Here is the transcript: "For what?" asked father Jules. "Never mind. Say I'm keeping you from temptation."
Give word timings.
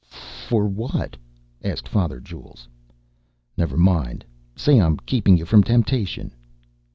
"For 0.47 0.65
what?" 0.65 1.15
asked 1.63 1.87
father 1.87 2.19
Jules. 2.19 2.67
"Never 3.55 3.77
mind. 3.77 4.25
Say 4.55 4.81
I'm 4.81 4.97
keeping 4.97 5.37
you 5.37 5.45
from 5.45 5.61
temptation." 5.63 6.33